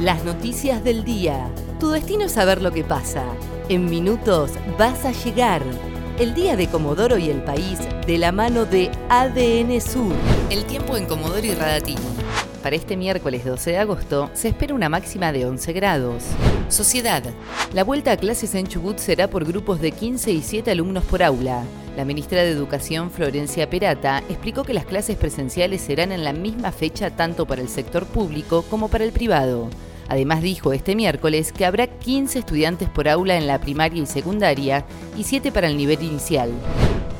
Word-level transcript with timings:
Las 0.00 0.24
noticias 0.24 0.84
del 0.84 1.04
día. 1.04 1.50
Tu 1.80 1.88
destino 1.88 2.24
es 2.24 2.32
saber 2.32 2.60
lo 2.60 2.70
que 2.70 2.84
pasa. 2.84 3.24
En 3.70 3.86
minutos 3.86 4.50
vas 4.78 5.06
a 5.06 5.12
llegar. 5.12 5.62
El 6.18 6.34
día 6.34 6.54
de 6.54 6.68
Comodoro 6.68 7.16
y 7.16 7.30
el 7.30 7.42
país 7.42 7.78
de 8.06 8.18
la 8.18 8.30
mano 8.30 8.66
de 8.66 8.90
ADN 9.08 9.80
Sur. 9.80 10.12
El 10.50 10.66
tiempo 10.66 10.98
en 10.98 11.06
Comodoro 11.06 11.46
y 11.46 11.54
Radatini. 11.54 11.96
Para 12.62 12.76
este 12.76 12.94
miércoles 12.98 13.46
12 13.46 13.70
de 13.70 13.78
agosto 13.78 14.28
se 14.34 14.48
espera 14.48 14.74
una 14.74 14.90
máxima 14.90 15.32
de 15.32 15.46
11 15.46 15.72
grados. 15.72 16.24
Sociedad. 16.68 17.22
La 17.72 17.82
vuelta 17.82 18.12
a 18.12 18.16
clases 18.18 18.54
en 18.54 18.66
Chubut 18.66 18.98
será 18.98 19.30
por 19.30 19.46
grupos 19.46 19.80
de 19.80 19.92
15 19.92 20.30
y 20.30 20.42
7 20.42 20.72
alumnos 20.72 21.04
por 21.04 21.22
aula. 21.22 21.64
La 21.96 22.04
ministra 22.04 22.42
de 22.42 22.50
Educación, 22.50 23.10
Florencia 23.10 23.70
Perata, 23.70 24.22
explicó 24.28 24.62
que 24.62 24.74
las 24.74 24.84
clases 24.84 25.16
presenciales 25.16 25.80
serán 25.80 26.12
en 26.12 26.22
la 26.22 26.34
misma 26.34 26.70
fecha 26.70 27.16
tanto 27.16 27.46
para 27.46 27.62
el 27.62 27.70
sector 27.70 28.04
público 28.04 28.62
como 28.68 28.88
para 28.88 29.04
el 29.04 29.12
privado. 29.12 29.70
Además 30.08 30.42
dijo 30.42 30.72
este 30.72 30.94
miércoles 30.94 31.52
que 31.52 31.64
habrá 31.64 31.86
15 31.86 32.38
estudiantes 32.40 32.88
por 32.88 33.08
aula 33.08 33.36
en 33.36 33.46
la 33.46 33.60
primaria 33.60 34.02
y 34.02 34.06
secundaria 34.06 34.84
y 35.16 35.24
7 35.24 35.52
para 35.52 35.68
el 35.68 35.76
nivel 35.76 36.02
inicial. 36.02 36.50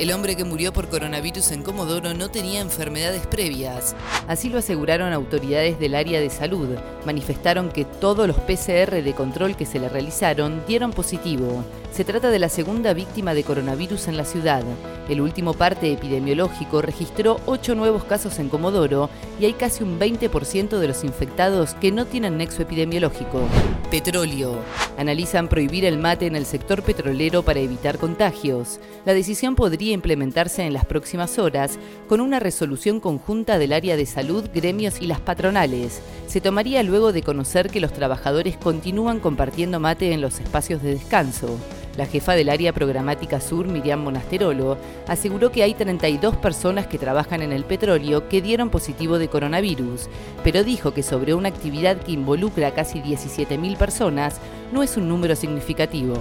El 0.00 0.12
hombre 0.12 0.34
que 0.34 0.44
murió 0.44 0.72
por 0.72 0.88
coronavirus 0.88 1.50
en 1.50 1.62
Comodoro 1.62 2.14
no 2.14 2.30
tenía 2.30 2.62
enfermedades 2.62 3.26
previas. 3.26 3.94
Así 4.28 4.48
lo 4.48 4.56
aseguraron 4.56 5.12
autoridades 5.12 5.78
del 5.78 5.94
área 5.94 6.20
de 6.20 6.30
salud. 6.30 6.70
Manifestaron 7.04 7.68
que 7.68 7.84
todos 7.84 8.26
los 8.26 8.38
PCR 8.38 9.02
de 9.02 9.12
control 9.14 9.56
que 9.56 9.66
se 9.66 9.78
le 9.78 9.90
realizaron 9.90 10.62
dieron 10.66 10.92
positivo. 10.92 11.62
Se 11.92 12.04
trata 12.04 12.30
de 12.30 12.38
la 12.38 12.48
segunda 12.48 12.94
víctima 12.94 13.34
de 13.34 13.44
coronavirus 13.44 14.08
en 14.08 14.16
la 14.16 14.24
ciudad. 14.24 14.62
El 15.10 15.20
último 15.20 15.52
parte 15.52 15.92
epidemiológico 15.92 16.80
registró 16.80 17.38
ocho 17.44 17.74
nuevos 17.74 18.04
casos 18.04 18.38
en 18.38 18.48
Comodoro 18.48 19.10
y 19.38 19.44
hay 19.44 19.52
casi 19.52 19.82
un 19.82 19.98
20% 19.98 20.78
de 20.78 20.88
los 20.88 21.04
infectados 21.04 21.74
que 21.74 21.92
no 21.92 22.06
tienen 22.06 22.38
nexo 22.38 22.62
epidemiológico. 22.62 23.42
Petróleo. 23.90 24.54
Analizan 24.96 25.48
prohibir 25.48 25.84
el 25.84 25.98
mate 25.98 26.26
en 26.26 26.36
el 26.36 26.46
sector 26.46 26.82
petrolero 26.82 27.42
para 27.42 27.58
evitar 27.58 27.98
contagios. 27.98 28.78
La 29.04 29.12
decisión 29.12 29.56
podría 29.56 29.89
implementarse 29.92 30.62
en 30.62 30.72
las 30.72 30.84
próximas 30.84 31.38
horas 31.38 31.78
con 32.08 32.20
una 32.20 32.40
resolución 32.40 33.00
conjunta 33.00 33.58
del 33.58 33.72
área 33.72 33.96
de 33.96 34.06
salud, 34.06 34.48
gremios 34.54 35.00
y 35.00 35.06
las 35.06 35.20
patronales. 35.20 36.00
Se 36.26 36.40
tomaría 36.40 36.82
luego 36.82 37.12
de 37.12 37.22
conocer 37.22 37.70
que 37.70 37.80
los 37.80 37.92
trabajadores 37.92 38.56
continúan 38.56 39.20
compartiendo 39.20 39.80
mate 39.80 40.12
en 40.12 40.20
los 40.20 40.40
espacios 40.40 40.82
de 40.82 40.94
descanso. 40.94 41.58
La 41.96 42.06
jefa 42.06 42.34
del 42.34 42.48
área 42.48 42.72
programática 42.72 43.40
sur, 43.40 43.66
Miriam 43.66 44.00
Monasterolo, 44.00 44.78
aseguró 45.08 45.50
que 45.50 45.62
hay 45.62 45.74
32 45.74 46.36
personas 46.36 46.86
que 46.86 46.98
trabajan 46.98 47.42
en 47.42 47.52
el 47.52 47.64
petróleo 47.64 48.28
que 48.28 48.40
dieron 48.40 48.70
positivo 48.70 49.18
de 49.18 49.28
coronavirus, 49.28 50.08
pero 50.44 50.62
dijo 50.62 50.94
que 50.94 51.02
sobre 51.02 51.34
una 51.34 51.48
actividad 51.48 51.96
que 51.98 52.12
involucra 52.12 52.68
a 52.68 52.74
casi 52.74 53.00
17.000 53.00 53.76
personas 53.76 54.40
no 54.72 54.82
es 54.82 54.96
un 54.96 55.08
número 55.08 55.34
significativo. 55.34 56.14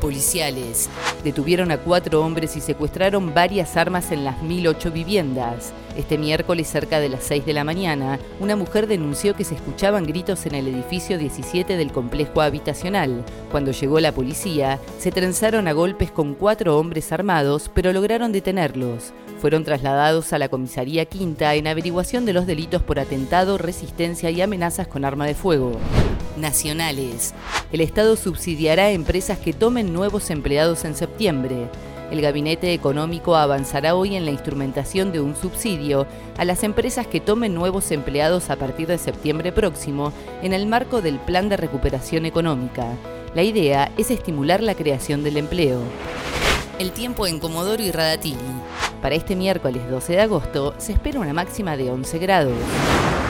Policiales. 0.00 0.88
Detuvieron 1.22 1.70
a 1.70 1.78
cuatro 1.78 2.24
hombres 2.24 2.56
y 2.56 2.60
secuestraron 2.60 3.34
varias 3.34 3.76
armas 3.76 4.10
en 4.10 4.24
las 4.24 4.42
1008 4.42 4.90
viviendas. 4.90 5.72
Este 5.96 6.16
miércoles, 6.18 6.68
cerca 6.68 7.00
de 7.00 7.08
las 7.08 7.24
6 7.24 7.44
de 7.44 7.52
la 7.52 7.64
mañana, 7.64 8.18
una 8.38 8.56
mujer 8.56 8.86
denunció 8.86 9.34
que 9.34 9.44
se 9.44 9.54
escuchaban 9.54 10.06
gritos 10.06 10.46
en 10.46 10.54
el 10.54 10.68
edificio 10.68 11.18
17 11.18 11.76
del 11.76 11.92
complejo 11.92 12.40
habitacional. 12.40 13.24
Cuando 13.50 13.72
llegó 13.72 14.00
la 14.00 14.12
policía, 14.12 14.78
se 14.98 15.12
trenzaron 15.12 15.68
a 15.68 15.72
golpes 15.72 16.10
con 16.10 16.34
cuatro 16.34 16.78
hombres 16.78 17.12
armados, 17.12 17.70
pero 17.74 17.92
lograron 17.92 18.32
detenerlos. 18.32 19.12
Fueron 19.40 19.64
trasladados 19.64 20.32
a 20.32 20.38
la 20.38 20.48
comisaría 20.48 21.04
quinta 21.06 21.54
en 21.54 21.66
averiguación 21.66 22.24
de 22.24 22.32
los 22.32 22.46
delitos 22.46 22.82
por 22.82 22.98
atentado, 22.98 23.58
resistencia 23.58 24.30
y 24.30 24.40
amenazas 24.40 24.86
con 24.86 25.04
arma 25.04 25.26
de 25.26 25.34
fuego. 25.34 25.78
Nacionales. 26.36 27.34
El 27.72 27.80
Estado 27.80 28.16
subsidiará 28.16 28.90
empresas 28.90 29.38
que 29.38 29.52
tomen 29.52 29.92
nuevos 29.92 30.30
empleados 30.30 30.84
en 30.84 30.94
septiembre. 30.94 31.68
El 32.10 32.20
Gabinete 32.22 32.72
Económico 32.72 33.36
avanzará 33.36 33.94
hoy 33.94 34.16
en 34.16 34.24
la 34.24 34.32
instrumentación 34.32 35.12
de 35.12 35.20
un 35.20 35.36
subsidio 35.36 36.06
a 36.36 36.44
las 36.44 36.64
empresas 36.64 37.06
que 37.06 37.20
tomen 37.20 37.54
nuevos 37.54 37.92
empleados 37.92 38.50
a 38.50 38.56
partir 38.56 38.88
de 38.88 38.98
septiembre 38.98 39.52
próximo 39.52 40.12
en 40.42 40.52
el 40.52 40.66
marco 40.66 41.02
del 41.02 41.20
Plan 41.20 41.48
de 41.48 41.56
Recuperación 41.56 42.26
Económica. 42.26 42.86
La 43.34 43.44
idea 43.44 43.92
es 43.96 44.10
estimular 44.10 44.60
la 44.60 44.74
creación 44.74 45.22
del 45.22 45.36
empleo. 45.36 45.80
El 46.80 46.90
tiempo 46.90 47.28
en 47.28 47.38
Comodoro 47.38 47.82
y 47.82 47.92
Radatini. 47.92 48.38
Para 49.00 49.14
este 49.14 49.36
miércoles 49.36 49.88
12 49.88 50.14
de 50.14 50.20
agosto 50.20 50.74
se 50.78 50.92
espera 50.92 51.20
una 51.20 51.32
máxima 51.32 51.76
de 51.76 51.90
11 51.90 52.18
grados. 52.18 52.58